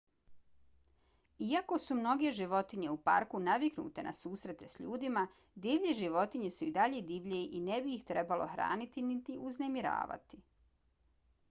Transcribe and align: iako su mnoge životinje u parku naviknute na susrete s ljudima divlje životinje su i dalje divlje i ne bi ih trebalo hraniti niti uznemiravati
iako 1.47 1.77
su 1.83 1.97
mnoge 1.99 2.31
životinje 2.37 2.89
u 2.93 2.97
parku 3.09 3.41
naviknute 3.49 4.05
na 4.07 4.15
susrete 4.21 4.71
s 4.77 4.81
ljudima 4.87 5.27
divlje 5.67 5.93
životinje 6.01 6.51
su 6.57 6.69
i 6.71 6.75
dalje 6.81 7.05
divlje 7.13 7.45
i 7.47 7.63
ne 7.71 7.81
bi 7.87 7.95
ih 7.99 8.11
trebalo 8.13 8.51
hraniti 8.57 9.07
niti 9.13 9.39
uznemiravati 9.53 10.45